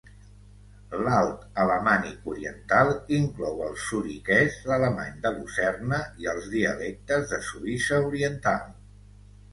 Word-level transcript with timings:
L'alt 1.01 1.43
alamànic 1.63 2.23
oriental 2.31 2.89
inclou 3.17 3.61
el 3.67 3.77
zuriquès, 3.83 4.57
l'alemany 4.71 5.15
de 5.27 5.35
Lucerna 5.37 6.01
i 6.25 6.31
els 6.35 6.49
dialectes 6.55 7.31
de 7.35 7.41
Suïssa 7.51 8.01
oriental. 8.11 8.69